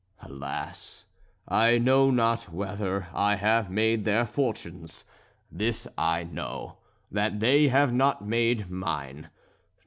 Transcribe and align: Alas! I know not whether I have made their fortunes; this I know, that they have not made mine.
Alas! 0.23 1.05
I 1.47 1.77
know 1.77 2.09
not 2.09 2.51
whether 2.51 3.05
I 3.13 3.35
have 3.35 3.69
made 3.69 4.03
their 4.03 4.25
fortunes; 4.25 5.05
this 5.51 5.87
I 5.95 6.23
know, 6.23 6.79
that 7.11 7.39
they 7.39 7.67
have 7.67 7.93
not 7.93 8.25
made 8.25 8.67
mine. 8.71 9.29